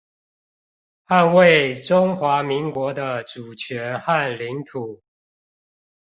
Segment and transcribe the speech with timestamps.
[1.05, 5.03] 捍衛中華民國的主權和領土